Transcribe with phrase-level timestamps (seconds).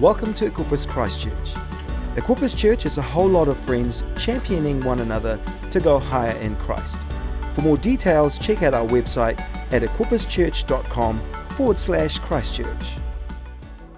[0.00, 1.54] Welcome to Equippers Christchurch.
[2.16, 6.54] Equippers Church is a whole lot of friends championing one another to go higher in
[6.56, 6.98] Christ.
[7.54, 9.40] For more details, check out our website
[9.72, 12.96] at equipperschurch.com forward slash Christchurch.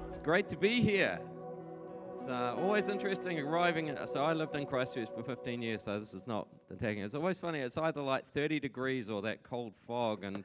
[0.07, 1.19] It's great to be here.
[2.12, 3.96] It's uh, always interesting arriving.
[4.07, 7.03] So I lived in Christchurch for 15 years, so this is not attacking.
[7.03, 7.59] It's always funny.
[7.59, 10.45] It's either like 30 degrees or that cold fog and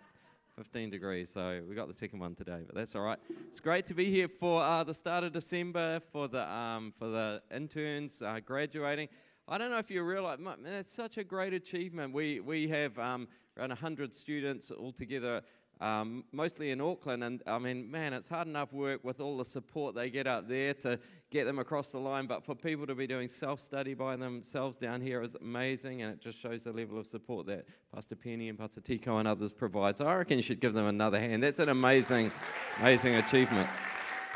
[0.55, 1.31] 15 degrees.
[1.33, 3.17] So we got the second one today, but that's all right.
[3.47, 7.07] It's great to be here for uh, the start of December for the um, for
[7.07, 9.09] the interns uh, graduating.
[9.47, 12.13] I don't know if you realize, man, it's such a great achievement.
[12.13, 13.27] We we have um,
[13.57, 15.41] around 100 students all together
[15.81, 17.23] um, mostly in Auckland.
[17.23, 20.47] And I mean, man, it's hard enough work with all the support they get up
[20.47, 20.99] there to
[21.29, 22.25] get them across the line.
[22.25, 26.01] But for people to be doing self study by themselves down here is amazing.
[26.01, 29.27] And it just shows the level of support that Pastor Penny and Pastor Tico and
[29.27, 29.95] others provide.
[29.97, 31.43] So I reckon you should give them another hand.
[31.43, 32.31] That's an amazing,
[32.79, 33.67] amazing achievement.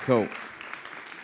[0.01, 0.27] Cool.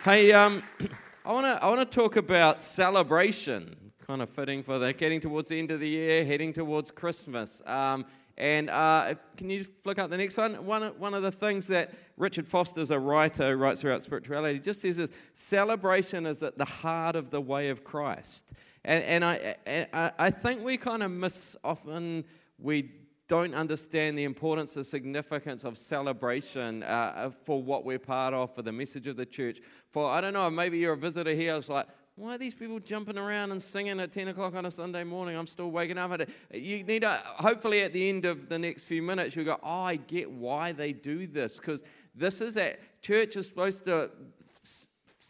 [0.04, 0.62] Hey, um,
[1.24, 3.92] I want to I wanna talk about celebration.
[4.06, 7.62] Kind of fitting for that, getting towards the end of the year, heading towards Christmas.
[7.64, 8.04] Um,
[8.36, 10.54] and uh, can you flick up the next one?
[10.66, 10.82] one?
[10.98, 14.98] One of the things that Richard Foster's a writer who writes about spirituality just says
[14.98, 18.52] is celebration is at the heart of the way of Christ.
[18.84, 19.54] And, and I,
[19.92, 22.24] I, I think we kind of miss often,
[22.58, 22.90] we
[23.28, 28.62] don't understand the importance and significance of celebration uh, for what we're part of, for
[28.62, 29.60] the message of the church.
[29.90, 32.78] For, I don't know, maybe you're a visitor here, it's like, why are these people
[32.78, 35.36] jumping around and singing at 10 o'clock on a Sunday morning?
[35.36, 36.12] I'm still waking up.
[36.12, 36.30] At it.
[36.52, 39.80] You need to, hopefully, at the end of the next few minutes, you'll go, oh,
[39.80, 41.56] I get why they do this.
[41.56, 41.82] Because
[42.14, 44.10] this is that church is supposed to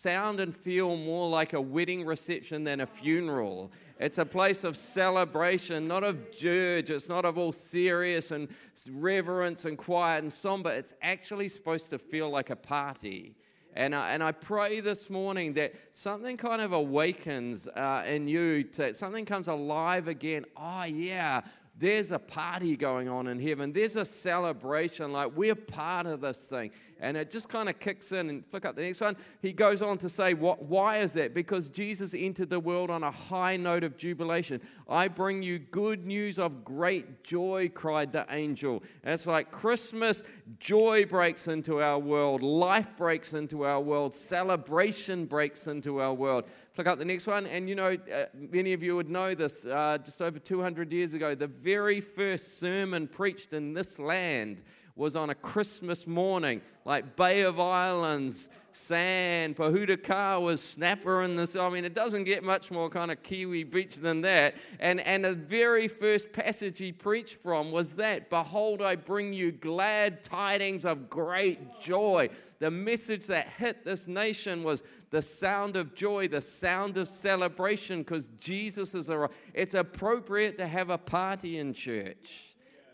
[0.05, 3.73] sound and feel more like a wedding reception than a funeral.
[3.99, 6.91] It's a place of celebration, not of dirge.
[6.91, 8.49] It's not of all serious and
[8.91, 10.71] reverence and quiet and somber.
[10.71, 13.37] It's actually supposed to feel like a party.
[13.77, 18.63] And I, and I pray this morning that something kind of awakens uh, in you,
[18.63, 20.45] to, something comes alive again.
[20.57, 21.41] Oh, yeah,
[21.77, 23.73] there's a party going on in heaven.
[23.73, 26.71] There's a celebration, like we're part of this thing.
[27.01, 29.17] And it just kind of kicks in and flick up the next one.
[29.43, 31.35] He goes on to say, what, Why is that?
[31.35, 34.61] Because Jesus entered the world on a high note of jubilation.
[34.89, 38.83] I bring you good news of great joy, cried the angel.
[39.03, 40.23] And it's like Christmas,
[40.59, 46.45] joy breaks into our world, life breaks into our world, celebration breaks into our world.
[46.75, 47.47] Flick up the next one.
[47.47, 51.15] And you know, uh, many of you would know this uh, just over 200 years
[51.15, 54.61] ago, the very first sermon preached in this land
[54.97, 61.57] was on a Christmas morning, like Bay of Islands, sand, Pohutukawa was snapper in this.
[61.57, 64.57] I mean, it doesn't get much more kind of Kiwi beach than that.
[64.79, 69.53] And, and the very first passage he preached from was that Behold, I bring you
[69.53, 72.31] glad tidings of great joy.
[72.59, 78.01] The message that hit this nation was the sound of joy, the sound of celebration,
[78.01, 79.29] because Jesus is a.
[79.53, 82.44] It's appropriate to have a party in church.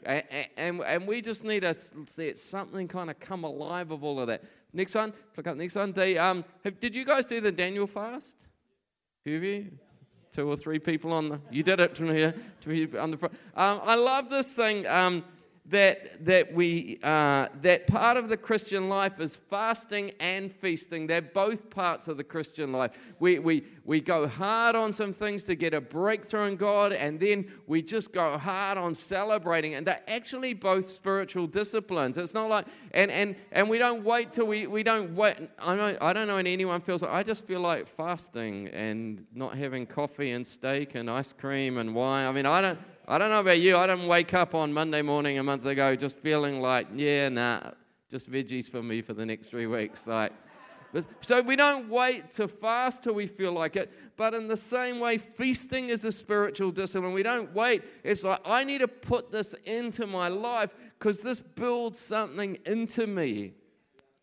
[0.04, 0.24] And,
[0.56, 4.28] and, and, we just need to see something kind of come alive of all of
[4.28, 4.42] that.
[4.72, 5.92] Next one, flick up next one.
[5.92, 8.46] The, um, have, did you guys do the Daniel fast?
[9.26, 9.72] Of you?
[10.32, 12.34] Two or three people on the, you did it from here,
[12.98, 13.34] on the front.
[13.54, 14.86] Um, I love this thing.
[14.86, 15.24] Um,
[15.70, 21.06] that, that, we, uh, that part of the Christian life is fasting and feasting.
[21.06, 23.14] They're both parts of the Christian life.
[23.20, 27.20] We, we, we go hard on some things to get a breakthrough in God, and
[27.20, 29.74] then we just go hard on celebrating.
[29.74, 32.18] And they're actually both spiritual disciplines.
[32.18, 35.36] It's not like, and, and, and we don't wait till we, we don't wait.
[35.58, 39.54] I, know, I don't know anyone feels like, I just feel like fasting and not
[39.54, 42.26] having coffee and steak and ice cream and wine.
[42.26, 42.78] I mean, I don't.
[43.10, 43.76] I don't know about you.
[43.76, 47.72] I didn't wake up on Monday morning a month ago just feeling like, yeah, nah,
[48.08, 50.06] just veggies for me for the next three weeks.
[50.06, 50.32] Like,
[51.20, 53.92] so we don't wait to fast till we feel like it.
[54.16, 57.12] But in the same way, feasting is a spiritual discipline.
[57.12, 57.82] We don't wait.
[58.04, 63.08] It's like, I need to put this into my life because this builds something into
[63.08, 63.54] me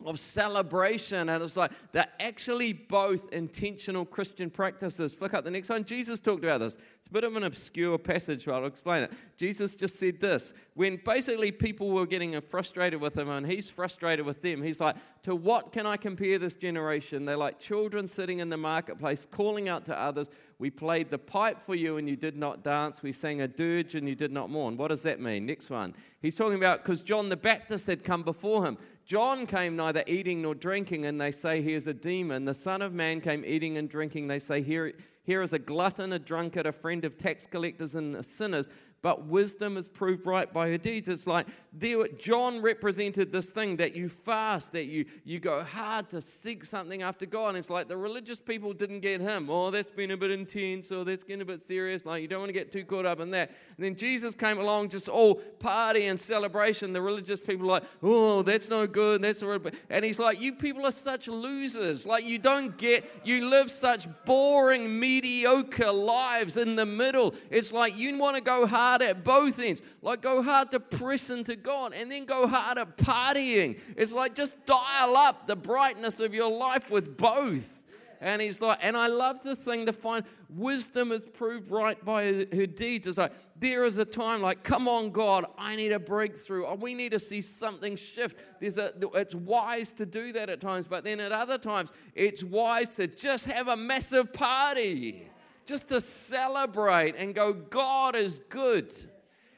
[0.08, 1.30] of celebration.
[1.30, 5.14] And it's like they're actually both intentional Christian practices.
[5.14, 5.84] Flick up the next one.
[5.84, 6.78] Jesus talked about this.
[6.98, 9.14] It's a bit of an obscure passage, but I'll explain it.
[9.38, 14.26] Jesus just said this when basically people were getting frustrated with him and he's frustrated
[14.26, 14.64] with them.
[14.64, 17.26] He's like, To what can I compare this generation?
[17.26, 20.30] They're like children sitting in the marketplace calling out to others.
[20.60, 23.04] We played the pipe for you and you did not dance.
[23.04, 24.76] We sang a dirge and you did not mourn.
[24.76, 25.46] What does that mean?
[25.46, 25.94] Next one.
[26.20, 28.78] He's talking about because John the Baptist had come before him.
[29.08, 32.44] John came neither eating nor drinking, and they say he is a demon.
[32.44, 34.28] The Son of Man came eating and drinking.
[34.28, 34.92] They say, Here,
[35.24, 38.68] here is a glutton, a drunkard, a friend of tax collectors and sinners.
[39.02, 41.08] But wisdom is proved right by her deeds.
[41.08, 46.10] It's like there, John represented this thing that you fast, that you, you go hard
[46.10, 47.50] to seek something after God.
[47.50, 49.50] And it's like the religious people didn't get him.
[49.50, 52.06] Oh, that's been a bit intense, or that's getting a bit serious.
[52.06, 53.50] Like you don't want to get too caught up in that.
[53.78, 56.94] And then Jesus came along, just all party and celebration.
[56.94, 59.22] The religious people like, oh, that's no good.
[59.22, 59.44] That's.
[59.90, 62.06] And he's like, you people are such losers.
[62.06, 67.36] Like you don't get, you live such boring, mediocre lives in the middle.
[67.52, 69.82] It's like you want to go hard at both ends.
[70.02, 73.80] Like go hard to press into God and then go hard at partying.
[73.96, 77.78] It's like just dial up the brightness of your life with both.
[78.20, 82.48] And he's like, and I love the thing to find wisdom is proved right by
[82.52, 83.06] her deeds.
[83.06, 86.66] It's like, there is a time like, come on, God, I need a breakthrough.
[86.66, 88.38] Oh, we need to see something shift.
[88.60, 92.44] There's a, it's wise to do that at times, but then at other times, it's
[92.44, 95.30] wise to just have a massive party,
[95.68, 98.94] just to celebrate and go, God is good.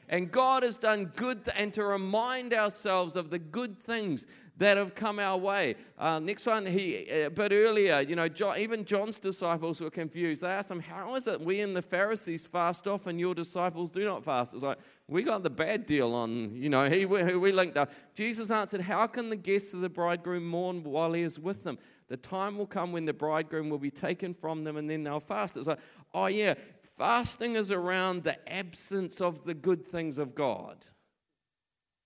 [0.08, 4.26] And God has done good, and to remind ourselves of the good things
[4.58, 5.76] that have come our way.
[5.96, 10.42] Uh, next one, he a bit earlier, you know, John, even John's disciples were confused.
[10.42, 13.90] They asked him, "How is it we and the Pharisees fast off, and your disciples
[13.90, 14.78] do not fast?" It's like
[15.10, 17.90] we got the bad deal on, you know, he we linked up.
[18.14, 21.78] Jesus answered, "How can the guests of the bridegroom mourn while he is with them?
[22.08, 25.20] The time will come when the bridegroom will be taken from them, and then they'll
[25.20, 25.80] fast." It's like,
[26.14, 26.54] oh yeah,
[26.96, 30.86] fasting is around the absence of the good things of God.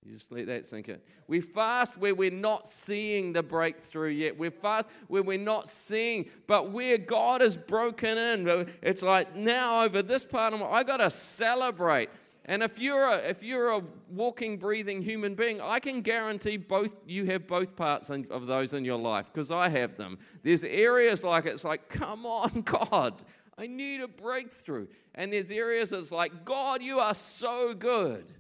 [0.02, 1.00] You just let that sink in.
[1.26, 4.38] We fast where we're not seeing the breakthrough yet.
[4.38, 8.46] We fast where we're not seeing, but where God is broken in.
[8.82, 12.10] It's like now over this part of my, I got to celebrate.
[12.46, 16.94] And if you're a, if you're a walking, breathing human being, I can guarantee both
[17.06, 20.18] you have both parts of those in your life because I have them.
[20.42, 23.14] There's areas like it's like, come on, God,
[23.56, 24.88] I need a breakthrough.
[25.14, 28.30] And there's areas that's like, God, you are so good.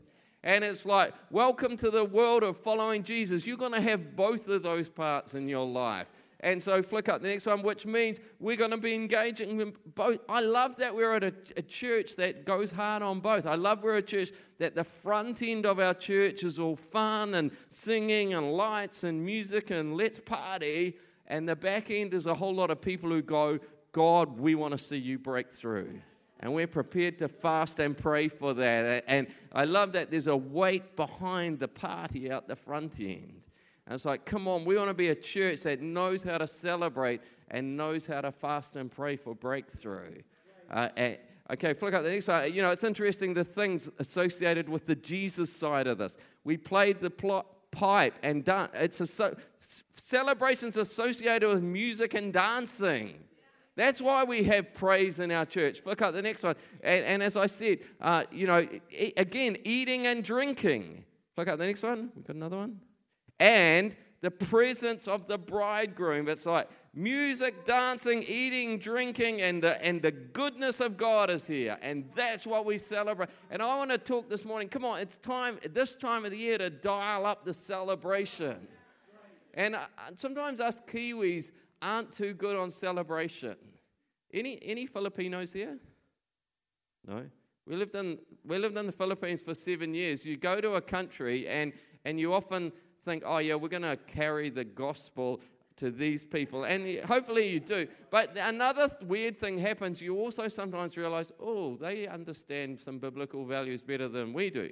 [0.42, 3.46] And it's like, welcome to the world of following Jesus.
[3.46, 6.12] You're going to have both of those parts in your life.
[6.44, 9.72] And so, flick up the next one, which means we're going to be engaging in
[9.94, 10.20] both.
[10.28, 13.46] I love that we're at a, a, church that goes hard on both.
[13.46, 17.32] I love we're a church that the front end of our church is all fun
[17.32, 20.98] and singing and lights and music and let's party.
[21.26, 23.58] And the back end is a whole lot of people who go,
[23.92, 25.98] God, we want to see you break through.
[26.40, 29.04] And we're prepared to fast and pray for that.
[29.08, 33.48] And I love that there's a weight behind the party out the front end.
[33.86, 36.46] And it's like, come on, we want to be a church that knows how to
[36.46, 40.22] celebrate and knows how to fast and pray for breakthrough.
[40.70, 41.18] Uh, and,
[41.52, 42.52] okay, flick up the next one.
[42.52, 46.16] You know, it's interesting the things associated with the Jesus side of this.
[46.44, 48.70] We played the plot, pipe and dance.
[48.74, 49.34] It's a so,
[49.90, 53.18] celebrations associated with music and dancing.
[53.76, 55.80] That's why we have praise in our church.
[55.84, 56.54] Look at the next one.
[56.82, 58.60] And, and as I said, uh, you know,
[58.90, 61.04] e- again, eating and drinking.
[61.36, 62.12] Look at the next one.
[62.14, 62.80] We've got another one.
[63.38, 66.28] And the presence of the bridegroom.
[66.28, 71.76] It's like music, dancing, eating, drinking, and the, and the goodness of God is here.
[71.82, 73.28] And that's what we celebrate.
[73.50, 74.68] And I want to talk this morning.
[74.68, 78.66] Come on, it's time, this time of the year, to dial up the celebration.
[79.52, 79.80] And uh,
[80.16, 81.50] sometimes us Kiwis,
[81.82, 83.56] aren't too good on celebration.
[84.32, 85.78] Any, any Filipinos here?
[87.06, 87.26] No.
[87.66, 90.24] We lived, in, we lived in the Philippines for seven years.
[90.24, 91.74] You go to a country and,
[92.06, 92.72] and you often
[93.04, 95.40] think, oh, yeah, we're going to carry the gospel
[95.76, 96.64] to these people.
[96.64, 97.86] And hopefully you do.
[98.10, 100.00] But another weird thing happens.
[100.00, 104.70] You also sometimes realize, oh, they understand some biblical values better than we do.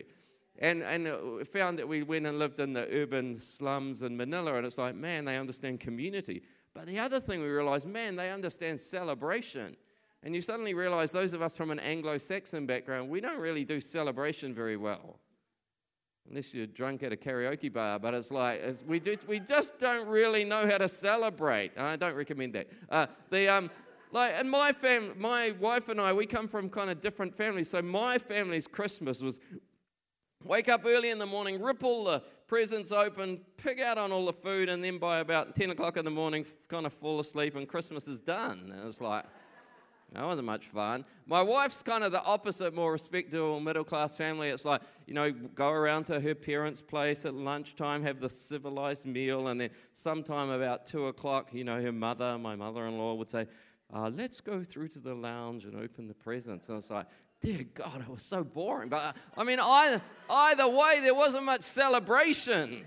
[0.59, 4.55] And, and uh, found that we went and lived in the urban slums in Manila,
[4.55, 6.43] and it's like, man, they understand community.
[6.75, 9.77] But the other thing we realize, man, they understand celebration.
[10.23, 13.65] And you suddenly realize those of us from an Anglo Saxon background, we don't really
[13.65, 15.19] do celebration very well.
[16.29, 19.79] Unless you're drunk at a karaoke bar, but it's like, it's, we, just, we just
[19.79, 21.73] don't really know how to celebrate.
[21.77, 22.69] I don't recommend that.
[22.89, 23.71] Uh, the, um,
[24.13, 27.71] like, and my family, my wife and I, we come from kind of different families.
[27.71, 29.41] So my family's Christmas was
[30.45, 34.27] wake up early in the morning, rip all the presents open, pig out on all
[34.27, 37.57] the food, and then by about 10 o'clock in the morning, kind of fall asleep,
[37.57, 38.71] and Christmas is done.
[38.75, 39.25] And it's like,
[40.15, 41.05] that wasn't much fun.
[41.27, 44.51] My wife's kind of the opposite, more respectable middle class family.
[44.51, 49.07] It's like, you know, go around to her parents' place at lunchtime, have the civilized
[49.07, 53.15] meal, and then sometime about two o'clock, you know, her mother, my mother in law,
[53.15, 53.47] would say,
[53.95, 56.67] uh, let's go through to the lounge and open the presents.
[56.69, 57.07] And it's like,
[57.41, 58.89] dear God, it was so boring.
[58.89, 62.85] But uh, I mean, either, either way, there wasn't much celebration.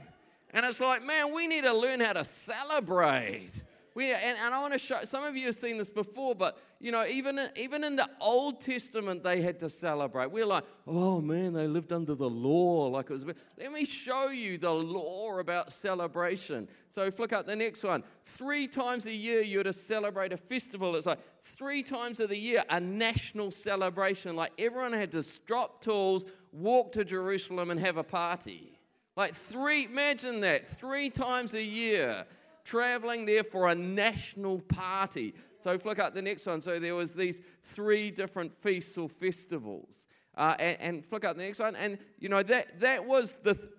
[0.51, 3.51] And it's like, man, we need to learn how to celebrate.
[3.95, 6.59] We, and, and I want to show, some of you have seen this before, but
[6.81, 10.31] you know, even, even in the Old Testament, they had to celebrate.
[10.31, 12.87] We're like, oh man, they lived under the law.
[12.87, 16.67] Like it was, let me show you the law about celebration.
[16.89, 18.03] So flick up the next one.
[18.25, 20.97] Three times a year, you're to celebrate a festival.
[20.97, 24.35] It's like three times of the year, a national celebration.
[24.35, 28.77] Like everyone had to drop tools, walk to Jerusalem, and have a party.
[29.15, 32.25] Like three, imagine that, three times a year
[32.65, 35.33] traveling there for a national party.
[35.61, 36.61] So flick up the next one.
[36.61, 40.07] So there was these three different feasts or festivals.
[40.37, 41.77] Uh, and, and, flick up the next one.
[41.77, 43.53] And, you know, that, that was the...
[43.53, 43.69] Th-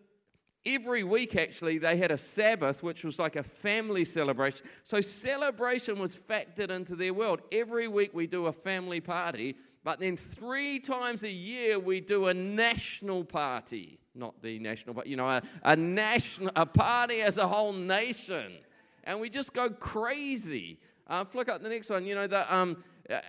[0.67, 4.67] every week, actually, they had a Sabbath, which was like a family celebration.
[4.83, 7.41] So celebration was factored into their world.
[7.53, 12.27] Every week we do a family party, but then three times a year we do
[12.27, 14.01] a national party.
[14.15, 18.53] Not the national, but, you know, a, a national, a party as a whole nation
[19.07, 20.79] and we just go crazy.
[21.07, 22.05] Uh, flick up the next one.
[22.05, 22.83] You know, the, um,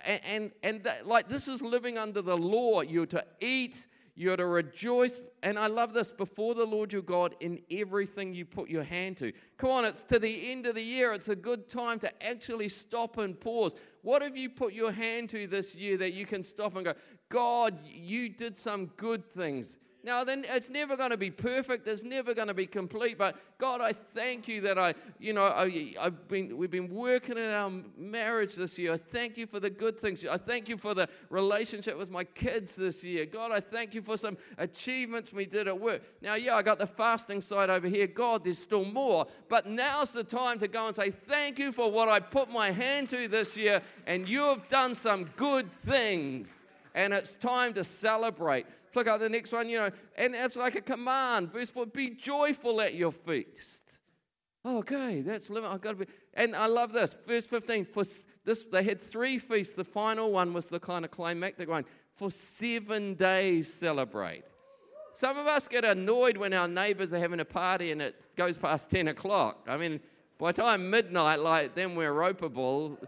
[0.04, 2.80] and, and, and the, like this is living under the law.
[2.80, 5.20] You're to eat, you're to rejoice.
[5.44, 9.16] And I love this before the Lord your God in everything you put your hand
[9.18, 9.32] to.
[9.56, 11.12] Come on, it's to the end of the year.
[11.12, 13.76] It's a good time to actually stop and pause.
[14.02, 16.94] What have you put your hand to this year that you can stop and go,
[17.28, 19.76] God, you did some good things?
[20.04, 21.86] Now, then it's never going to be perfect.
[21.88, 23.18] It's never going to be complete.
[23.18, 27.36] But God, I thank you that I, you know, I, have been, we've been working
[27.36, 28.92] in our marriage this year.
[28.92, 30.24] I thank you for the good things.
[30.24, 33.26] I thank you for the relationship with my kids this year.
[33.26, 36.02] God, I thank you for some achievements we did at work.
[36.22, 38.06] Now, yeah, I got the fasting side over here.
[38.06, 39.26] God, there's still more.
[39.48, 42.70] But now's the time to go and say, thank you for what I put my
[42.70, 43.82] hand to this year.
[44.06, 46.66] And you have done some good things.
[46.98, 48.66] And it's time to celebrate.
[48.90, 51.52] Flick out oh, the next one, you know, and it's like a command.
[51.52, 53.98] Verse 4 be joyful at your feast.
[54.64, 55.70] Oh, okay, that's limit.
[55.70, 56.12] I've got to be.
[56.34, 57.16] And I love this.
[57.24, 58.02] Verse 15, for
[58.44, 59.74] this, they had three feasts.
[59.74, 61.84] The final one was the kind of climactic one.
[62.14, 64.42] For seven days celebrate.
[65.12, 68.56] Some of us get annoyed when our neighbors are having a party and it goes
[68.56, 69.68] past 10 o'clock.
[69.68, 70.00] I mean,
[70.36, 72.98] by the time midnight, like, then we're ropeable.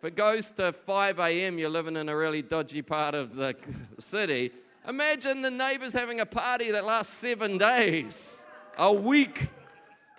[0.00, 3.54] If it goes to 5 a.m., you're living in a really dodgy part of the
[3.98, 4.50] city.
[4.88, 8.42] Imagine the neighbors having a party that lasts seven days,
[8.78, 9.48] a week.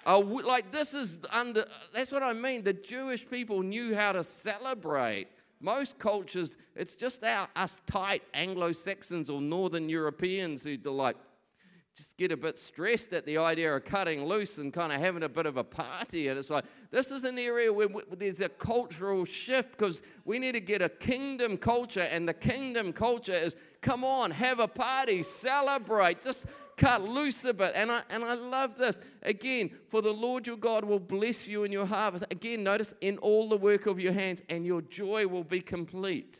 [0.05, 2.61] A w- like this is under, that's what I mean.
[2.63, 5.29] The Jewish people knew how to celebrate.
[5.59, 11.17] Most cultures, it's just our, us tight Anglo Saxons or Northern Europeans who like
[12.01, 15.21] just get a bit stressed at the idea of cutting loose and kind of having
[15.21, 16.29] a bit of a party.
[16.29, 20.53] And it's like, this is an area where there's a cultural shift because we need
[20.53, 22.07] to get a kingdom culture.
[22.11, 27.53] And the kingdom culture is come on, have a party, celebrate, just cut loose a
[27.53, 27.73] bit.
[27.75, 28.97] And I, and I love this.
[29.21, 32.25] Again, for the Lord your God will bless you in your harvest.
[32.31, 36.35] Again, notice in all the work of your hands, and your joy will be complete.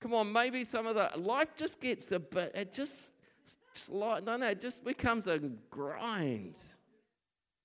[0.00, 3.11] Come on, maybe some of the life just gets a bit, it just
[3.90, 5.38] no, no, it just becomes a
[5.70, 6.58] grind.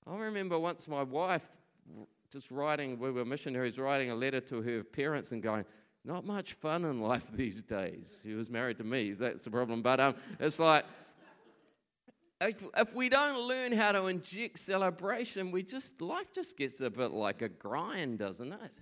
[0.06, 1.46] I remember once my wife
[2.30, 5.64] just writing, we were missionaries, writing a letter to her parents and going,
[6.04, 8.20] not much fun in life these days.
[8.22, 9.82] She was married to me, that's the problem.
[9.82, 10.84] But um, it's like,
[12.40, 16.90] if, if we don't learn how to inject celebration, we just, life just gets a
[16.90, 18.72] bit like a grind, doesn't it?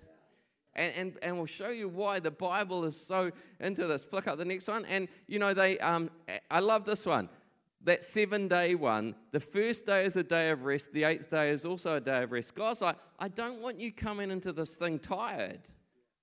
[0.77, 4.05] And, and, and we'll show you why the Bible is so into this.
[4.05, 4.85] Flick up the next one.
[4.85, 6.09] And, you know, they, um,
[6.49, 7.29] I love this one.
[7.83, 11.51] That seven day one, the first day is a day of rest, the eighth day
[11.51, 12.53] is also a day of rest.
[12.53, 15.61] God's like, I don't want you coming into this thing tired.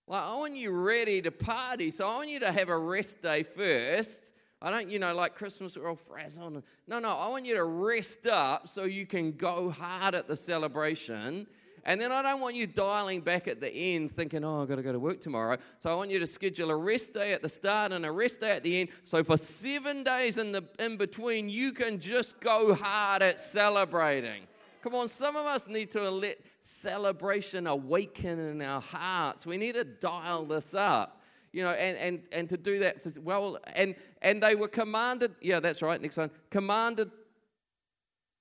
[0.06, 1.90] Like, I want you ready to party.
[1.90, 4.32] So I want you to have a rest day first.
[4.60, 6.62] I don't, you know, like Christmas, we're all frazzled.
[6.86, 10.36] No, no, I want you to rest up so you can go hard at the
[10.36, 11.46] celebration.
[11.86, 14.76] And then I don't want you dialing back at the end thinking, oh, I've got
[14.76, 15.58] to go to work tomorrow.
[15.76, 18.40] So I want you to schedule a rest day at the start and a rest
[18.40, 18.90] day at the end.
[19.04, 24.42] So for seven days in, the, in between, you can just go hard at celebrating.
[24.82, 29.44] Come on, some of us need to let celebration awaken in our hearts.
[29.44, 31.20] We need to dial this up
[31.54, 35.36] you know, and, and, and to do that, for, well, and, and they were commanded,
[35.40, 37.12] yeah, that's right, next one, commanded,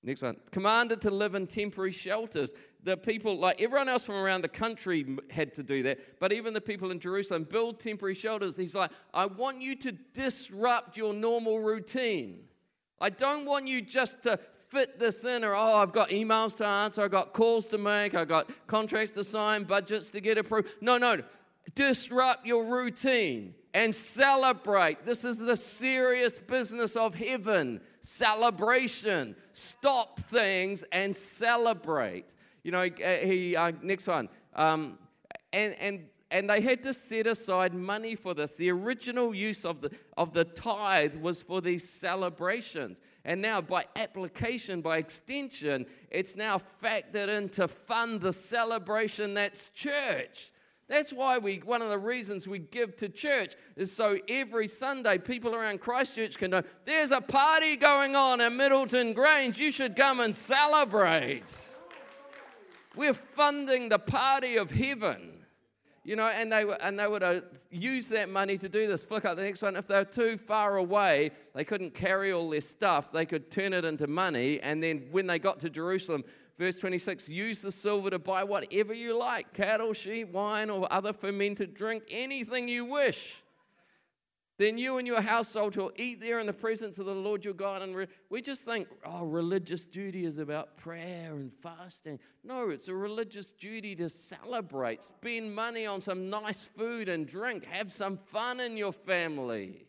[0.02, 2.52] next one, commanded to live in temporary shelters
[2.84, 6.20] the people, like everyone else from around the country, had to do that.
[6.20, 8.56] But even the people in Jerusalem build temporary shelters.
[8.56, 12.44] He's like, I want you to disrupt your normal routine.
[13.00, 16.66] I don't want you just to fit this in or, oh, I've got emails to
[16.66, 20.68] answer, I've got calls to make, I've got contracts to sign, budgets to get approved.
[20.80, 21.18] No, no.
[21.74, 25.04] Disrupt your routine and celebrate.
[25.04, 29.34] This is the serious business of heaven celebration.
[29.52, 32.26] Stop things and celebrate.
[32.64, 34.28] You know, uh, he, uh, next one.
[34.54, 34.98] Um,
[35.52, 38.56] and, and, and they had to set aside money for this.
[38.56, 43.00] The original use of the, of the tithe was for these celebrations.
[43.24, 49.68] And now, by application, by extension, it's now factored in to fund the celebration that's
[49.68, 50.50] church.
[50.88, 55.18] That's why we, one of the reasons we give to church is so every Sunday
[55.18, 59.56] people around Christchurch can know there's a party going on in Middleton Grange.
[59.56, 61.42] You should come and celebrate.
[62.96, 65.30] We're funding the party of heaven.
[66.06, 69.02] You know, and they, were, and they would use that money to do this.
[69.02, 69.74] Flick up the next one.
[69.74, 73.72] If they were too far away, they couldn't carry all their stuff, they could turn
[73.72, 74.60] it into money.
[74.60, 76.24] And then when they got to Jerusalem,
[76.56, 81.12] Verse 26 use the silver to buy whatever you like cattle, sheep, wine, or other
[81.12, 83.42] fermented drink, anything you wish.
[84.56, 87.54] Then you and your household will eat there in the presence of the Lord your
[87.54, 87.82] God.
[87.82, 92.20] And we just think, oh, religious duty is about prayer and fasting.
[92.44, 97.64] No, it's a religious duty to celebrate, spend money on some nice food and drink,
[97.66, 99.86] have some fun in your family.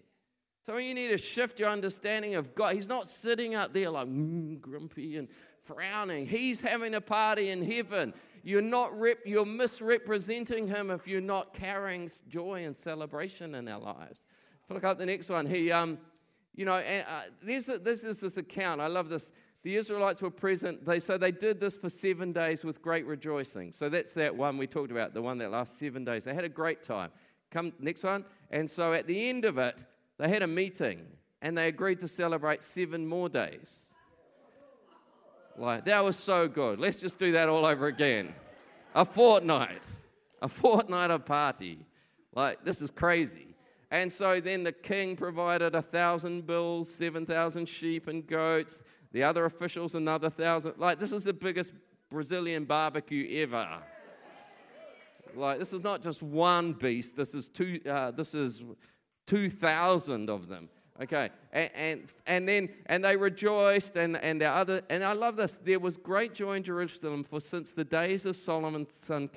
[0.65, 2.73] So you need to shift your understanding of God.
[2.73, 5.27] He's not sitting out there like mm, grumpy and
[5.61, 6.25] frowning.
[6.25, 8.15] He's having a party in heaven.
[8.43, 13.79] You're not rep, you're misrepresenting him if you're not carrying joy and celebration in our
[13.79, 14.25] lives.
[14.69, 15.45] Look up the next one.
[15.45, 15.97] He, um,
[16.55, 18.81] you know, and, uh, there's a, this is this account.
[18.81, 19.31] I love this.
[19.63, 20.85] The Israelites were present.
[20.85, 23.71] They, so they did this for seven days with great rejoicing.
[23.71, 26.23] So that's that one we talked about, the one that lasts seven days.
[26.23, 27.11] They had a great time.
[27.51, 28.25] Come next one.
[28.51, 29.83] And so at the end of it,
[30.17, 31.05] they had a meeting
[31.41, 33.93] and they agreed to celebrate seven more days.
[35.57, 36.79] Like, that was so good.
[36.79, 38.33] Let's just do that all over again.
[38.93, 39.83] A fortnight.
[40.41, 41.85] A fortnight of party.
[42.33, 43.54] Like, this is crazy.
[43.91, 48.83] And so then the king provided a thousand bulls, 7,000 sheep and goats.
[49.11, 50.73] The other officials, another thousand.
[50.77, 51.73] Like, this was the biggest
[52.09, 53.81] Brazilian barbecue ever.
[55.35, 58.63] Like, this is not just one beast, this is, two, uh, this is
[59.27, 60.69] 2,000 of them.
[61.01, 65.35] Okay, and, and, and then and they rejoiced, and and the other and I love
[65.35, 65.51] this.
[65.51, 69.29] There was great joy in Jerusalem, for since the days of Solomon's son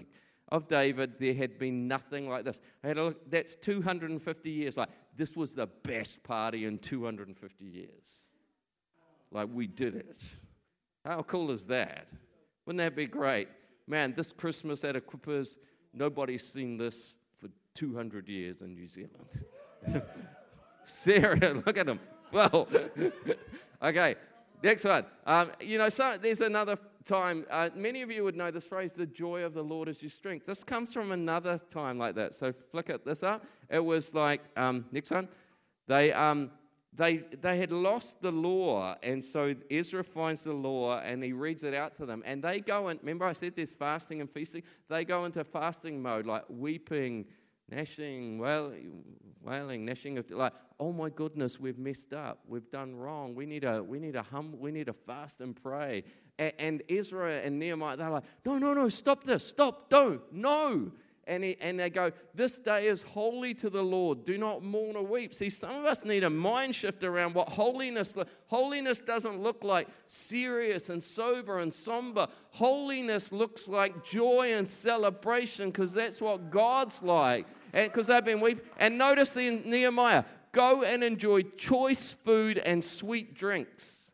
[0.50, 2.60] of David, there had been nothing like this.
[2.82, 4.76] I had a Look, that's 250 years.
[4.76, 8.28] Like this was the best party in 250 years.
[9.30, 10.18] Like we did it.
[11.04, 12.08] How cool is that?
[12.64, 13.48] Wouldn't that be great?
[13.86, 15.56] Man, this Christmas at Equippers,
[15.92, 19.44] nobody's seen this for 200 years in New Zealand.
[20.84, 22.00] Sarah, Look at him.
[22.32, 22.68] Well,
[23.82, 24.16] okay.
[24.62, 25.04] Next one.
[25.26, 26.76] Um, you know, so there's another
[27.08, 27.46] time.
[27.50, 30.10] Uh, many of you would know this phrase, "The joy of the Lord is your
[30.10, 32.34] strength." This comes from another time like that.
[32.34, 33.44] So flick it this up.
[33.68, 35.28] It was like um, next one.
[35.86, 36.50] They um,
[36.92, 41.62] they they had lost the law, and so Ezra finds the law and he reads
[41.62, 42.22] it out to them.
[42.26, 44.62] And they go and remember I said there's fasting and feasting.
[44.88, 47.26] They go into fasting mode, like weeping
[47.70, 49.04] gnashing, wailing,
[49.42, 53.34] wailing, gnashing of like, oh my goodness, we've messed up, we've done wrong.
[53.34, 56.04] We need a, we need a hum, we need to fast and pray.
[56.38, 60.92] And, and and Nehemiah, they're like, no, no, no, stop this, stop, don't, no
[61.28, 64.24] and, he, and they go, This day is holy to the Lord.
[64.24, 65.34] Do not mourn or weep.
[65.34, 68.14] See, some of us need a mind shift around what holiness
[68.46, 72.26] Holiness doesn't look like serious and sober and somber.
[72.52, 77.46] Holiness looks like joy and celebration because that's what God's like.
[77.72, 78.64] Because they've been weeping.
[78.78, 84.10] And notice in Nehemiah, go and enjoy choice food and sweet drinks.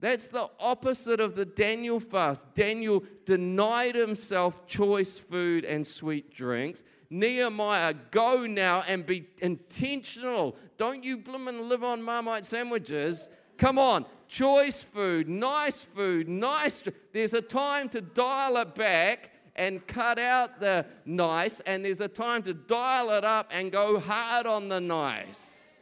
[0.00, 2.52] That's the opposite of the Daniel fast.
[2.54, 6.82] Daniel denied himself choice food and sweet drinks.
[7.08, 10.56] Nehemiah, go now and be intentional.
[10.76, 13.30] Don't you and live on Marmite sandwiches.
[13.56, 16.82] Come on, choice food, nice food, nice.
[17.12, 22.08] There's a time to dial it back and cut out the nice, and there's a
[22.08, 25.78] time to dial it up and go hard on the nice.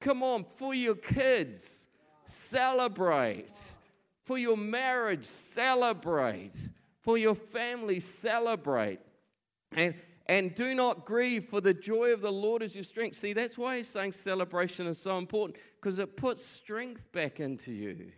[0.00, 1.86] Come on, for your kids
[2.24, 3.50] celebrate.
[4.22, 6.52] For your marriage, celebrate.
[7.02, 9.00] For your family, celebrate.
[9.72, 9.94] And,
[10.26, 13.16] and do not grieve, for the joy of the Lord is your strength.
[13.16, 17.72] See, that's why he's saying celebration is so important, because it puts strength back into
[17.72, 18.12] you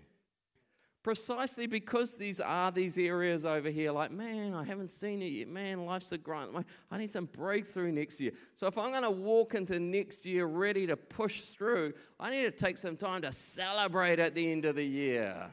[1.07, 5.47] precisely because these are these areas over here like man i haven't seen it yet.
[5.47, 6.65] Man life's a grind.
[6.91, 8.33] I need some breakthrough next year.
[8.57, 12.43] So if i'm going to walk into next year ready to push through i need
[12.43, 15.49] to take some time to celebrate at the end of the year.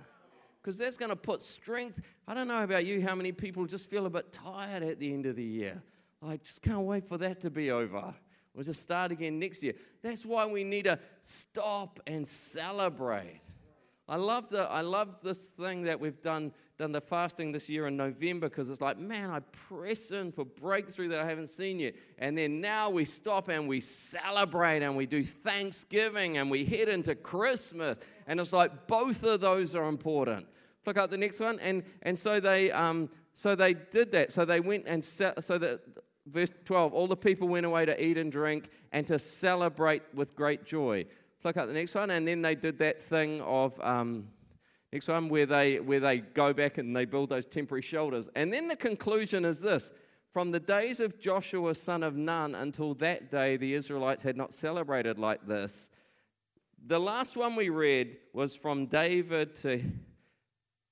[0.59, 2.01] Because that's going to put strength.
[2.27, 5.13] I don't know about you how many people just feel a bit tired at the
[5.13, 5.83] end of the year.
[6.25, 8.15] I just can't wait for that to be over.
[8.55, 9.73] We'll just start again next year.
[10.01, 13.41] That's why we need to stop and celebrate
[14.13, 17.87] I love, the, I love this thing that we've done, done the fasting this year
[17.87, 21.79] in November because it's like, man, I press in for breakthrough that I haven't seen
[21.79, 21.95] yet.
[22.19, 26.89] And then now we stop and we celebrate and we do Thanksgiving and we head
[26.89, 27.97] into Christmas.
[28.27, 30.45] And it's like both of those are important.
[30.85, 31.57] Look out the next one.
[31.59, 34.31] And, and so, they, um, so they did that.
[34.31, 35.81] So they went and, so that
[36.27, 40.35] verse 12, all the people went away to eat and drink and to celebrate with
[40.35, 41.07] great joy.
[41.43, 42.09] Flick up the next one.
[42.09, 44.29] And then they did that thing of, um,
[44.93, 48.29] next one, where they, where they go back and they build those temporary shelters.
[48.33, 49.91] And then the conclusion is this
[50.31, 54.53] From the days of Joshua, son of Nun, until that day, the Israelites had not
[54.53, 55.89] celebrated like this.
[56.85, 59.83] The last one we read was from David to,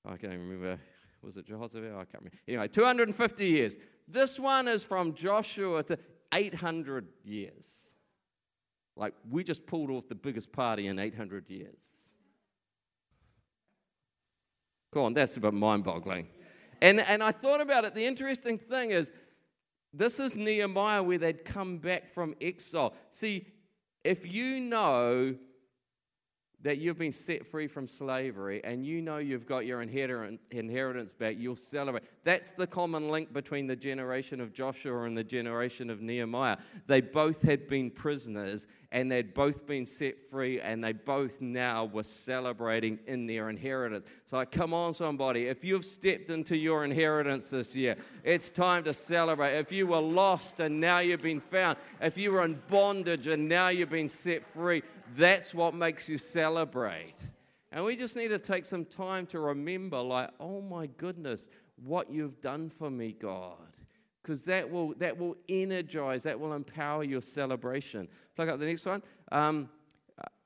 [0.04, 0.78] I can't remember,
[1.22, 1.92] was it Jehoshaphat?
[1.92, 2.36] I can't remember.
[2.46, 3.76] Anyway, 250 years.
[4.06, 5.98] This one is from Joshua to
[6.34, 7.81] 800 years.
[8.96, 12.14] Like, we just pulled off the biggest party in 800 years.
[14.92, 16.28] Go on, that's a bit mind boggling.
[16.82, 17.94] And, and I thought about it.
[17.94, 19.10] The interesting thing is,
[19.94, 22.94] this is Nehemiah where they'd come back from exile.
[23.10, 23.46] See,
[24.04, 25.36] if you know
[26.62, 31.36] that you've been set free from slavery and you know you've got your inheritance back,
[31.38, 32.04] you'll celebrate.
[32.24, 36.56] That's the common link between the generation of Joshua and the generation of Nehemiah.
[36.86, 41.86] They both had been prisoners and they'd both been set free and they both now
[41.86, 44.04] were celebrating in their inheritance.
[44.26, 48.84] So, like, come on, somebody, if you've stepped into your inheritance this year, it's time
[48.84, 49.56] to celebrate.
[49.56, 53.48] If you were lost and now you've been found, if you were in bondage and
[53.48, 54.82] now you've been set free,
[55.14, 57.14] that's what makes you celebrate.
[57.72, 61.48] And we just need to take some time to remember, like, oh my goodness,
[61.82, 63.56] what you've done for me, God.
[64.22, 68.08] Because that will, that will energize, that will empower your celebration.
[68.36, 69.02] Plug up the next one.
[69.32, 69.68] Um,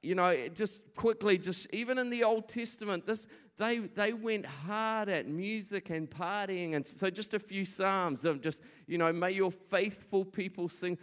[0.03, 3.27] you know, just quickly, just even in the Old Testament, this
[3.59, 8.41] they they went hard at music and partying, and so just a few psalms of
[8.41, 10.97] just you know, may your faithful people sing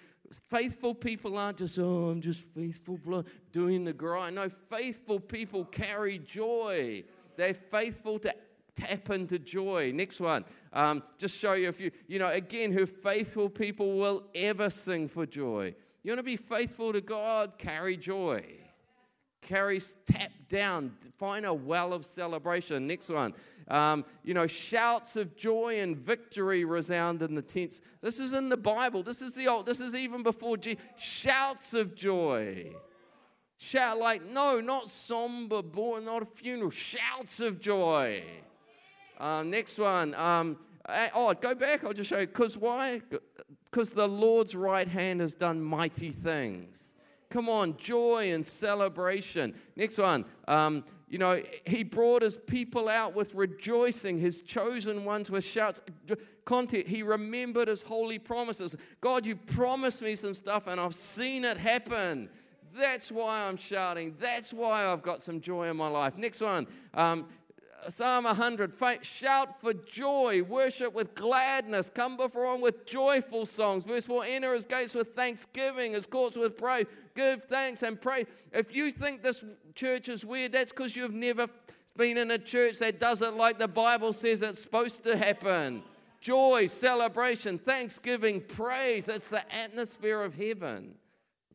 [0.49, 4.35] faithful people aren't just, oh, I'm just faithful doing the grind.
[4.35, 7.03] No, faithful people carry joy.
[7.35, 8.33] They're faithful to
[8.75, 9.91] tap into joy.
[9.93, 11.91] Next one, um, just show you a few.
[12.07, 15.75] You know, again, who faithful people will ever sing for joy.
[16.03, 17.57] You want to be faithful to God?
[17.57, 18.43] Carry joy.
[19.41, 22.87] Carry, tap down, find a well of celebration.
[22.87, 23.33] Next one,
[23.67, 27.81] um, you know, shouts of joy and victory resound in the tents.
[28.01, 29.03] This is in the Bible.
[29.03, 29.65] This is the old.
[29.65, 30.77] This is even before G.
[30.97, 32.73] Shouts of joy.
[33.57, 36.71] Shout like no, not somber, boy, not a funeral.
[36.71, 38.23] Shouts of joy.
[39.19, 40.13] Uh, next one.
[40.15, 40.57] Um,
[41.15, 41.83] oh, go back.
[41.83, 42.27] I'll just show you.
[42.27, 43.01] Because why?
[43.65, 46.93] Because the Lord's right hand has done mighty things.
[47.29, 49.55] Come on, joy and celebration.
[49.75, 50.25] Next one.
[50.47, 55.79] Um, you know, he brought his people out with rejoicing, his chosen ones with shouts.
[56.45, 58.75] Content, he remembered his holy promises.
[58.99, 62.29] God, you promised me some stuff and I've seen it happen.
[62.73, 64.15] That's why I'm shouting.
[64.19, 66.17] That's why I've got some joy in my life.
[66.17, 66.67] Next one.
[66.93, 67.27] Um,
[67.89, 73.85] Psalm 100 shout for joy, worship with gladness, come before him with joyful songs.
[73.85, 76.85] Verse 4 enter his gates with thanksgiving, his courts with praise.
[77.15, 78.25] Give thanks and pray.
[78.51, 79.43] If you think this
[79.75, 81.47] church is weird, that's because you've never
[81.97, 85.83] been in a church that does it like the Bible says it's supposed to happen.
[86.19, 89.07] Joy, celebration, thanksgiving, praise.
[89.07, 90.95] That's the atmosphere of heaven.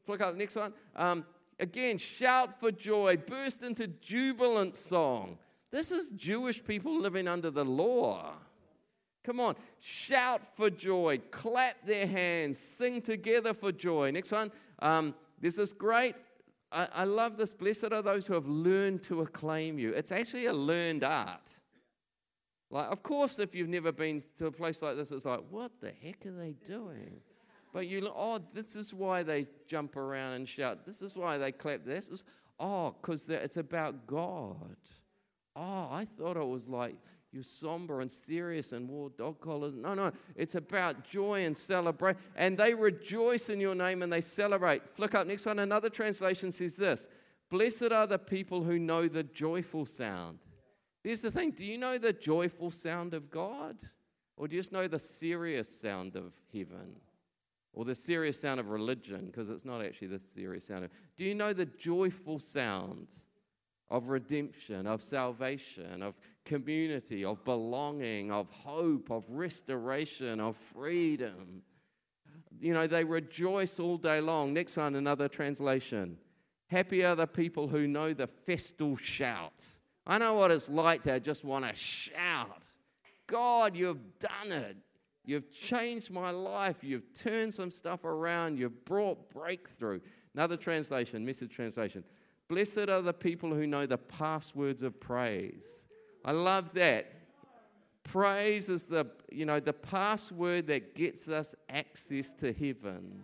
[0.04, 0.72] Flick out the next one.
[0.94, 1.24] Um,
[1.58, 5.38] again, shout for joy, burst into jubilant song.
[5.70, 8.32] This is Jewish people living under the law.
[9.24, 14.10] Come on, shout for joy, clap their hands, sing together for joy.
[14.10, 16.14] Next one, um, this is great.
[16.72, 17.52] I, I love this.
[17.52, 19.92] Blessed are those who have learned to acclaim you.
[19.92, 21.50] It's actually a learned art.
[22.70, 25.72] Like, of course, if you've never been to a place like this, it's like, what
[25.80, 27.20] the heck are they doing?
[27.72, 30.84] But you, oh, this is why they jump around and shout.
[30.84, 31.84] This is why they clap.
[31.84, 32.24] This is,
[32.58, 34.76] oh, because it's about God.
[35.60, 36.94] Oh, I thought it was like
[37.32, 39.74] you're somber and serious and wore dog collars.
[39.74, 42.16] No, no, it's about joy and celebrate.
[42.36, 44.88] And they rejoice in your name and they celebrate.
[44.88, 45.58] Flick up next one.
[45.58, 47.08] Another translation says this
[47.50, 50.38] Blessed are the people who know the joyful sound.
[51.02, 53.76] Here's the thing do you know the joyful sound of God?
[54.36, 57.00] Or do you just know the serious sound of heaven?
[57.72, 59.26] Or the serious sound of religion?
[59.26, 60.90] Because it's not actually the serious sound of.
[61.16, 63.08] Do you know the joyful sound?
[63.90, 71.62] Of redemption, of salvation, of community, of belonging, of hope, of restoration, of freedom.
[72.60, 74.52] You know, they rejoice all day long.
[74.52, 76.18] Next one, another translation.
[76.66, 79.60] Happy are the people who know the festal shout.
[80.06, 82.62] I know what it's like to just want to shout,
[83.26, 84.76] God, you've done it.
[85.24, 86.82] You've changed my life.
[86.82, 88.58] You've turned some stuff around.
[88.58, 90.00] You've brought breakthrough.
[90.34, 92.02] Another translation, message translation.
[92.48, 95.84] Blessed are the people who know the passwords of praise.
[96.24, 97.12] I love that.
[98.04, 103.22] Praise is the, you know, the password that gets us access to heaven.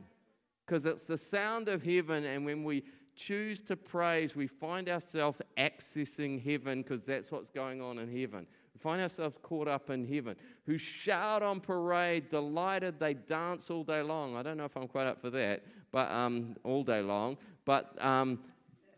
[0.66, 2.84] Because it's the sound of heaven, and when we
[3.14, 8.46] choose to praise, we find ourselves accessing heaven because that's what's going on in heaven.
[8.74, 10.36] We find ourselves caught up in heaven.
[10.66, 14.36] Who shout on parade, delighted, they dance all day long.
[14.36, 17.36] I don't know if I'm quite up for that, but um, all day long.
[17.64, 18.40] But, um,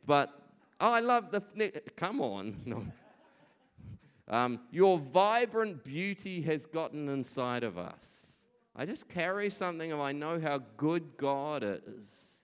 [0.07, 0.31] but
[0.81, 1.43] oh, I love the.
[1.97, 2.93] Come on.
[4.29, 8.45] Um, your vibrant beauty has gotten inside of us.
[8.75, 12.41] I just carry something of I know how good God is,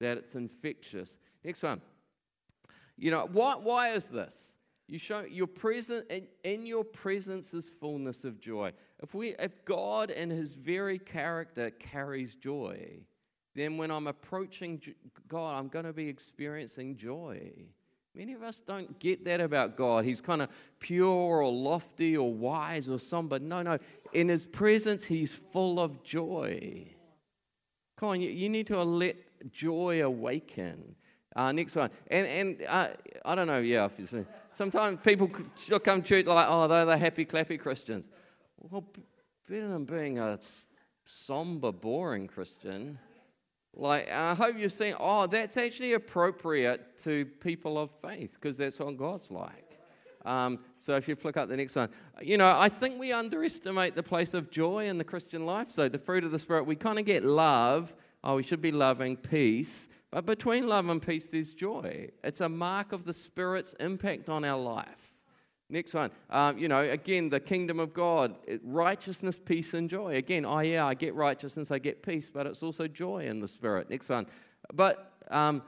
[0.00, 1.18] that it's infectious.
[1.44, 1.82] Next one.
[2.96, 4.56] You know, why, why is this?
[4.88, 8.72] You show your presence, in, in your presence is fullness of joy.
[9.00, 13.00] If we if God and his very character carries joy,
[13.60, 14.80] then when I'm approaching
[15.28, 17.52] God, I'm going to be experiencing joy.
[18.14, 20.04] Many of us don't get that about God.
[20.04, 20.48] He's kind of
[20.80, 23.38] pure or lofty or wise or somber.
[23.38, 23.78] No, no.
[24.12, 26.88] In His presence, He's full of joy.
[27.96, 29.16] Come on, you, you need to let
[29.52, 30.96] joy awaken.
[31.36, 31.90] Uh, next one.
[32.08, 32.88] And, and uh,
[33.24, 33.88] I don't know, yeah,
[34.50, 38.08] sometimes people come to church like, oh, they're the happy, clappy Christians.
[38.58, 38.84] Well,
[39.48, 40.38] better than being a
[41.04, 42.98] somber, boring Christian.
[43.74, 48.78] Like, I hope you're seeing, oh, that's actually appropriate to people of faith because that's
[48.78, 49.78] what God's like.
[50.24, 51.88] Um, so if you flick up the next one,
[52.20, 55.68] you know, I think we underestimate the place of joy in the Christian life.
[55.68, 57.94] So the fruit of the Spirit, we kind of get love.
[58.22, 59.88] Oh, we should be loving, peace.
[60.10, 62.10] But between love and peace, there's joy.
[62.22, 65.09] It's a mark of the Spirit's impact on our life.
[65.70, 66.10] Next one.
[66.28, 70.16] Um, you know, again, the kingdom of God, righteousness, peace, and joy.
[70.16, 73.48] Again, oh, yeah, I get righteousness, I get peace, but it's also joy in the
[73.48, 73.88] spirit.
[73.88, 74.26] Next one.
[74.74, 75.62] But um,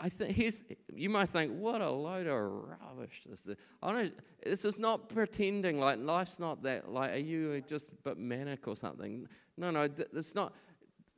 [0.00, 3.56] I think here's, you might think, what a load of rubbish this is.
[3.82, 8.18] I don't, this is not pretending like life's not that, like, are you just but
[8.18, 9.26] manic or something?
[9.56, 10.54] No, no, it's not.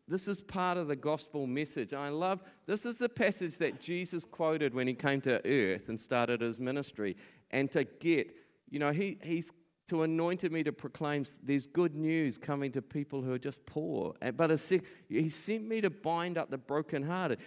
[0.07, 1.95] This is part of the gospel message.
[1.95, 5.99] I love this is the passage that Jesus quoted when he came to earth and
[5.99, 7.17] started his ministry.
[7.55, 8.35] And to get,
[8.69, 9.51] you know, he, he's
[9.87, 14.15] to anointed me to proclaim there's good news coming to people who are just poor.
[14.37, 14.51] But
[15.09, 17.39] he sent me to bind up the brokenhearted.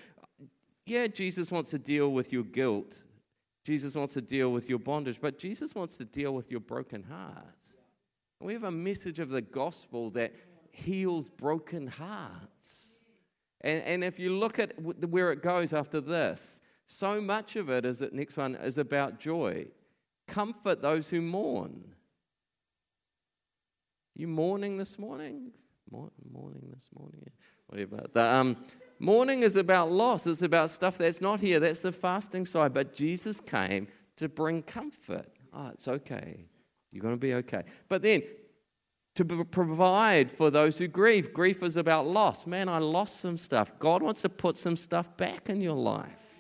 [0.86, 3.04] Yeah, Jesus wants to deal with your guilt.
[3.66, 7.04] Jesus wants to deal with your bondage, but Jesus wants to deal with your broken
[7.04, 7.68] heart.
[8.40, 10.34] We have a message of the gospel that
[10.72, 13.00] heals broken hearts.
[13.62, 17.84] And, and if you look at where it goes after this, so much of it
[17.84, 19.66] is that next one is about joy.
[20.28, 21.84] Comfort those who mourn.
[24.16, 25.52] You mourning this morning?
[25.92, 27.30] Mourning this morning?
[27.68, 28.06] Whatever.
[28.12, 28.58] The, um,
[29.00, 30.28] mourning is about loss.
[30.28, 31.60] It's about stuff that's not here.
[31.60, 32.74] That's the fasting side.
[32.74, 33.88] But Jesus came
[34.18, 35.28] to bring comfort.
[35.54, 36.46] Oh, it's okay.
[36.92, 37.64] You're going to be okay.
[37.88, 38.24] But then
[39.18, 41.34] to provide for those who grieve.
[41.34, 42.46] Grief is about loss.
[42.46, 43.78] Man, I lost some stuff.
[43.80, 46.37] God wants to put some stuff back in your life.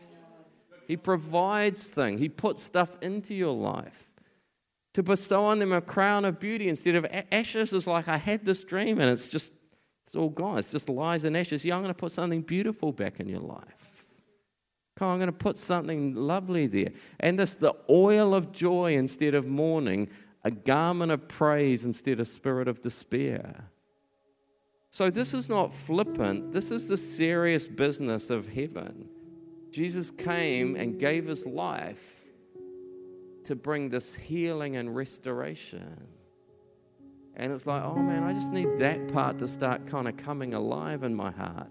[0.87, 4.13] He provides things, He puts stuff into your life.
[4.93, 8.45] To bestow on them a crown of beauty instead of ashes is like, I had
[8.45, 9.51] this dream and it's just,
[10.03, 10.57] it's all gone.
[10.57, 11.63] It's just lies and ashes.
[11.63, 14.05] Yeah, I'm going to put something beautiful back in your life.
[14.95, 16.89] Come on, I'm going to put something lovely there.
[17.19, 20.09] And this, the oil of joy instead of mourning
[20.43, 23.69] a garment of praise instead of spirit of despair.
[24.89, 29.09] So, this is not flippant, this is the serious business of heaven.
[29.77, 32.23] Jesus came and gave his life
[33.43, 36.07] to bring this healing and restoration.
[37.35, 40.55] And it's like, oh man, I just need that part to start kind of coming
[40.55, 41.69] alive in my heart.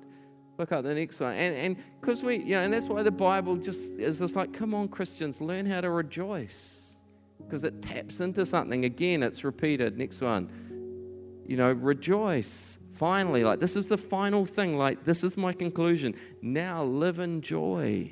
[0.56, 1.34] Look at the next one.
[1.34, 4.72] And because we, you know, and that's why the Bible just is just like, come
[4.72, 7.02] on, Christians, learn how to rejoice
[7.38, 8.84] because it taps into something.
[8.84, 9.98] Again, it's repeated.
[9.98, 11.42] Next one.
[11.44, 12.78] You know, rejoice.
[12.96, 14.78] Finally, like this is the final thing.
[14.78, 16.14] Like, this is my conclusion.
[16.40, 18.10] Now live in joy.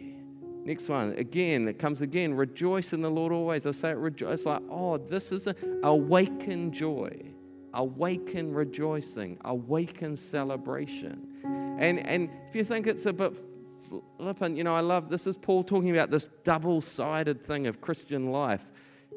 [0.65, 2.35] Next one, again, it comes again.
[2.35, 3.67] Rejoice in the Lord always.
[3.67, 4.45] I say it rejoice.
[4.45, 7.11] Like, oh, this is a awaken joy,
[7.73, 11.29] awaken rejoicing, awaken celebration.
[11.79, 13.39] And and if you think it's a bit
[14.19, 18.31] flippant, you know, I love this is Paul talking about this double-sided thing of Christian
[18.31, 18.71] life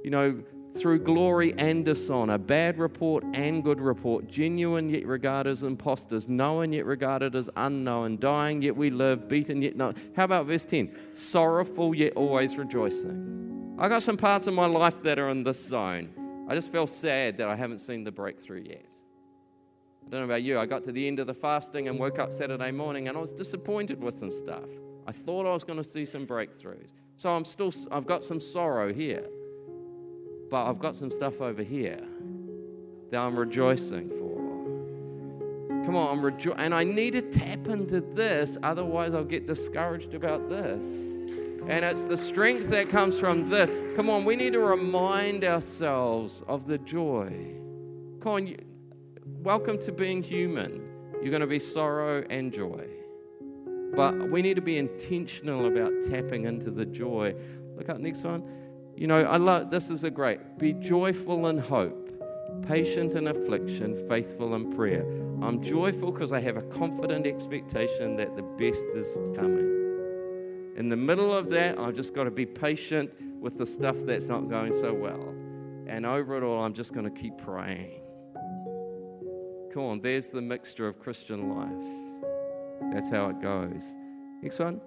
[0.04, 0.44] you know,
[0.80, 6.74] through glory and dishonor, bad report and good report, genuine yet regarded as impostors, known
[6.74, 9.98] yet regarded as unknown, dying yet we live, beaten yet not.
[10.16, 11.16] How about verse 10?
[11.16, 13.76] Sorrowful yet always rejoicing.
[13.80, 16.46] I got some parts of my life that are in this zone.
[16.50, 18.86] I just feel sad that I haven't seen the breakthrough yet.
[20.06, 20.58] I don't know about you.
[20.58, 23.20] I got to the end of the fasting and woke up Saturday morning and I
[23.20, 24.70] was disappointed with some stuff.
[25.06, 26.94] I thought I was going to see some breakthroughs.
[27.18, 29.28] So I'm still, I've got some sorrow here.
[30.50, 32.02] But I've got some stuff over here
[33.12, 34.38] that I'm rejoicing for.
[35.84, 36.60] Come on, I'm rejoicing.
[36.60, 40.86] And I need to tap into this, otherwise, I'll get discouraged about this.
[41.68, 43.96] And it's the strength that comes from this.
[43.96, 47.56] Come on, we need to remind ourselves of the joy.
[48.22, 48.56] Come on, you,
[49.26, 50.82] welcome to being human.
[51.22, 52.88] You're going to be sorrow and joy.
[53.94, 57.36] But we need to be intentional about tapping into the joy.
[57.76, 58.44] Look at next one.
[58.98, 60.58] You know, I love this is a great.
[60.58, 62.10] Be joyful in hope,
[62.68, 65.04] patient in affliction, faithful in prayer.
[65.40, 70.74] I'm joyful because I have a confident expectation that the best is coming.
[70.78, 74.26] In the middle of that, I've just got to be patient with the stuff that's
[74.26, 75.30] not going so well.
[75.86, 78.02] And over it all, I'm just going to keep praying.
[79.74, 82.94] Come on, there's the mixture of Christian life.
[82.94, 83.94] That's how it goes.
[84.42, 84.82] Next one.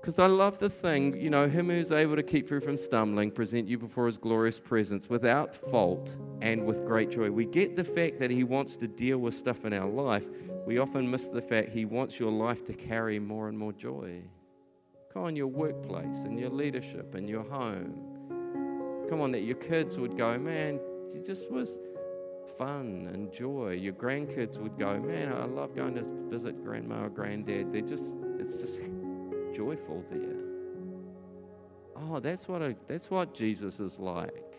[0.00, 3.32] Because I love the thing, you know, him who's able to keep you from stumbling,
[3.32, 7.30] present you before his glorious presence without fault and with great joy.
[7.30, 10.26] We get the fact that he wants to deal with stuff in our life.
[10.66, 14.22] We often miss the fact he wants your life to carry more and more joy.
[15.12, 19.04] Come on, your workplace and your leadership and your home.
[19.08, 20.78] Come on, that your kids would go, man,
[21.12, 21.76] it just was
[22.56, 23.72] fun and joy.
[23.72, 27.72] Your grandkids would go, man, I love going to visit grandma or granddad.
[27.72, 28.80] They're just, it's just
[29.54, 30.44] joyful there.
[31.96, 34.54] Oh, that's what, a, that's what Jesus is like.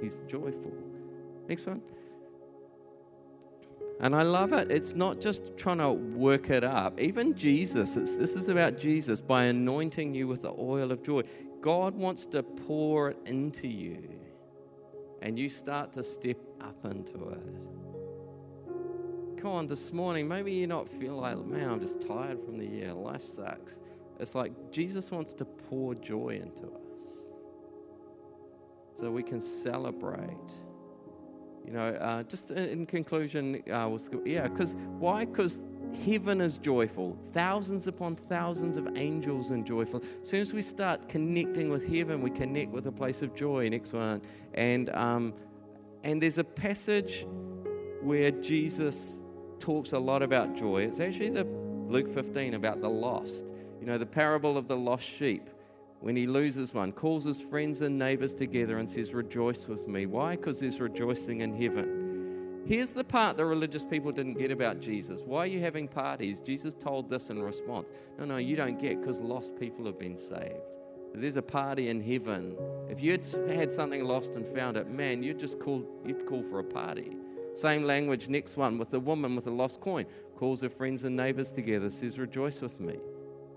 [0.00, 0.72] He's joyful.
[1.48, 1.82] Next one.
[4.00, 4.70] And I love it.
[4.70, 7.00] It's not just trying to work it up.
[7.00, 11.22] Even Jesus, this is about Jesus by anointing you with the oil of joy.
[11.60, 14.10] God wants to pour it into you,
[15.22, 17.73] and you start to step up into it
[19.44, 22.64] come on, this morning, maybe you not feel like, man, I'm just tired from the
[22.64, 22.94] year.
[22.94, 23.78] Life sucks.
[24.18, 27.26] It's like Jesus wants to pour joy into us
[28.94, 30.54] so we can celebrate.
[31.66, 35.26] You know, uh, just in conclusion, uh, we'll, yeah, because why?
[35.26, 35.58] Because
[36.06, 37.18] heaven is joyful.
[37.32, 40.02] Thousands upon thousands of angels and joyful.
[40.22, 43.68] As soon as we start connecting with heaven, we connect with a place of joy.
[43.68, 44.22] Next one,
[44.54, 45.34] and um,
[46.02, 47.26] and there's a passage
[48.00, 49.20] where Jesus
[49.60, 50.82] talks a lot about joy.
[50.82, 53.54] It's actually the Luke 15 about the lost.
[53.80, 55.50] You know, the parable of the lost sheep.
[56.00, 60.06] When he loses one, calls his friends and neighbors together and says, Rejoice with me.
[60.06, 60.36] Why?
[60.36, 62.62] Because there's rejoicing in heaven.
[62.66, 65.20] Here's the part the religious people didn't get about Jesus.
[65.22, 66.40] Why are you having parties?
[66.40, 67.90] Jesus told this in response.
[68.18, 70.78] No, no, you don't get because lost people have been saved.
[71.14, 72.56] There's a party in heaven.
[72.88, 76.42] If you had had something lost and found it, man, you'd just call, you'd call
[76.42, 77.16] for a party.
[77.54, 80.06] Same language, next one, with the woman with the lost coin.
[80.36, 82.98] Calls her friends and neighbors together, says, Rejoice with me.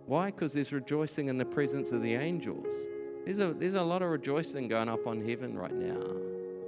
[0.06, 0.28] Why?
[0.28, 2.74] Because there's rejoicing in the presence of the angels.
[3.26, 6.02] There's a, there's a lot of rejoicing going up on heaven right now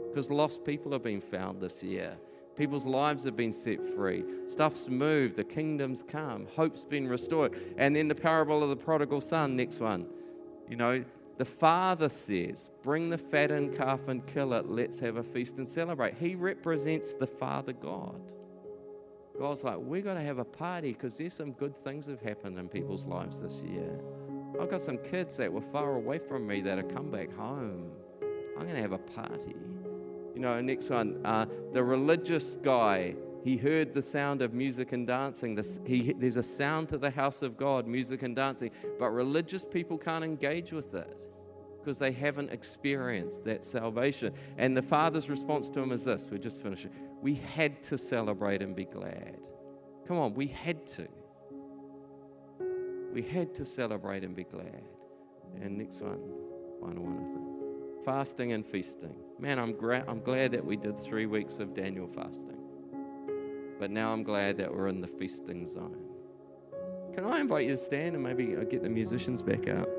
[0.09, 2.17] because lost people have been found this year.
[2.57, 4.25] People's lives have been set free.
[4.45, 5.37] Stuff's moved.
[5.37, 6.47] The kingdom's come.
[6.55, 7.55] Hope's been restored.
[7.77, 10.07] And then the parable of the prodigal son, next one.
[10.67, 11.05] You know,
[11.39, 14.67] the Father says, Bring the fattened calf and kill it.
[14.67, 16.15] Let's have a feast and celebrate.
[16.15, 18.33] He represents the Father God.
[19.37, 22.59] God's like, We've got to have a party because there's some good things have happened
[22.59, 24.01] in people's lives this year.
[24.59, 27.89] I've got some kids that were far away from me that have come back home.
[28.57, 29.55] I'm going to have a party.
[30.35, 35.07] You know, next one, uh, the religious guy he heard the sound of music and
[35.07, 35.57] dancing.
[35.85, 39.97] He, there's a sound to the house of God, music and dancing, but religious people
[39.97, 41.25] can't engage with it
[41.79, 44.33] because they haven't experienced that salvation.
[44.57, 46.91] And the Father's response to him is this we're just finishing.
[47.21, 49.39] We had to celebrate and be glad.
[50.05, 51.07] Come on, we had to.
[53.13, 54.83] We had to celebrate and be glad.
[55.61, 56.19] And next one,
[56.81, 58.05] final one, I think.
[58.05, 59.15] Fasting and feasting.
[59.39, 62.58] Man, I'm, gra- I'm glad that we did three weeks of Daniel fasting.
[63.79, 65.97] But now I'm glad that we're in the feasting zone.
[67.13, 69.89] Can I invite you to stand and maybe get the musicians back out?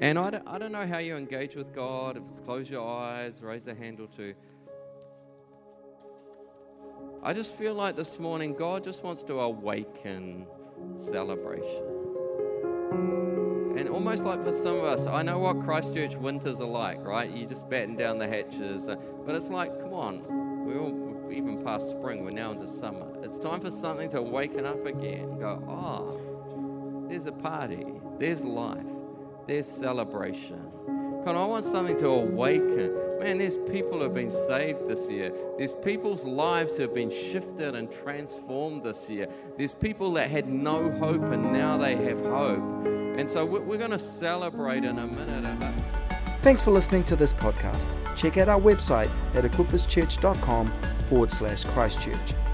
[0.00, 2.16] And I don't, I don't know how you engage with God.
[2.16, 4.34] If it's close your eyes, raise a hand or two.
[7.20, 10.46] I just feel like this morning God just wants to awaken
[10.92, 11.97] celebration.
[13.88, 17.30] And almost like for some of us, I know what Christchurch winters are like, right?
[17.30, 18.86] You just batten down the hatches.
[18.86, 23.06] Uh, but it's like, come on, we're all, even past spring, we're now into summer.
[23.22, 25.38] It's time for something to waken up again.
[25.38, 27.86] Go, oh, there's a party,
[28.18, 28.92] there's life,
[29.46, 30.70] there's celebration.
[31.28, 33.18] God, I want something to awaken.
[33.20, 35.30] Man, there's people who have been saved this year.
[35.58, 39.28] There's people's lives who have been shifted and transformed this year.
[39.58, 42.86] There's people that had no hope and now they have hope.
[43.18, 45.74] And so we're going to celebrate in a minute.
[46.40, 47.90] Thanks for listening to this podcast.
[48.16, 50.72] Check out our website at equipperschurch.com
[51.08, 52.47] forward slash Christchurch.